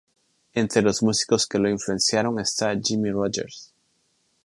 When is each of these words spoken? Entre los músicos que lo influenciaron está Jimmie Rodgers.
Entre 0.55 0.81
los 0.81 1.03
músicos 1.03 1.45
que 1.45 1.59
lo 1.59 1.69
influenciaron 1.69 2.39
está 2.39 2.73
Jimmie 2.83 3.11
Rodgers. 3.11 3.71